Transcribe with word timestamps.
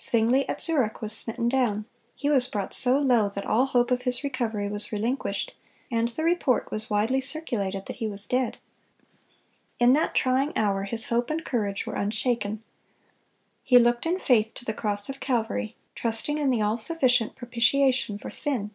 Zwingle 0.00 0.44
at 0.48 0.62
Zurich 0.62 1.02
was 1.02 1.12
smitten 1.12 1.46
down; 1.46 1.84
he 2.16 2.30
was 2.30 2.48
brought 2.48 2.72
so 2.72 2.98
low 2.98 3.28
that 3.28 3.44
all 3.46 3.66
hope 3.66 3.90
of 3.90 4.00
his 4.00 4.24
recovery 4.24 4.66
was 4.66 4.90
relinquished, 4.90 5.52
and 5.90 6.08
the 6.08 6.24
report 6.24 6.70
was 6.70 6.88
widely 6.88 7.20
circulated 7.20 7.84
that 7.84 7.96
he 7.96 8.06
was 8.06 8.24
dead. 8.26 8.56
In 9.78 9.92
that 9.92 10.14
trying 10.14 10.56
hour 10.56 10.84
his 10.84 11.08
hope 11.08 11.28
and 11.28 11.44
courage 11.44 11.86
were 11.86 11.96
unshaken. 11.96 12.62
He 13.62 13.78
looked 13.78 14.06
in 14.06 14.18
faith 14.18 14.54
to 14.54 14.64
the 14.64 14.72
cross 14.72 15.10
of 15.10 15.20
Calvary, 15.20 15.76
trusting 15.94 16.38
in 16.38 16.48
the 16.48 16.62
all 16.62 16.78
sufficient 16.78 17.36
propitiation 17.36 18.16
for 18.16 18.30
sin. 18.30 18.70